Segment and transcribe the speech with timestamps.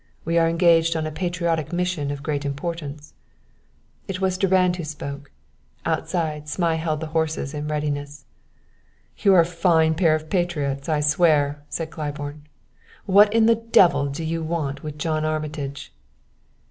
[0.25, 3.13] We are engaged on a patriotic mission of great importance."
[4.07, 5.29] It was Durand who spoke.
[5.85, 8.25] Outside, Zmai held the horses in readiness.
[9.19, 12.47] "You are a fine pair of patriots, I swear," said Claiborne.
[13.05, 15.93] "What in the devil do you want with John Armitage?"